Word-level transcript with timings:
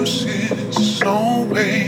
Excuses, 0.00 1.00
no 1.00 1.46
way. 1.50 1.86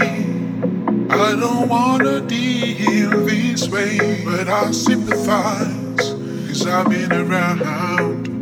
I 1.11 1.37
don't 1.39 1.69
wanna 1.69 2.21
deal 2.21 3.11
this 3.25 3.69
way, 3.69 4.23
but 4.25 4.49
I 4.49 4.71
sympathize, 4.71 6.15
cause 6.49 6.67
I've 6.67 6.89
been 6.89 7.13
around. 7.13 8.36